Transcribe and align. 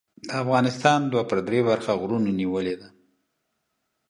د 0.27 0.29
افغانستان 0.43 0.99
دوه 1.11 1.23
پر 1.29 1.37
درې 1.47 1.59
برخه 1.69 1.91
غرونو 2.01 2.29
نیولې 2.41 2.75
ده. 2.81 2.87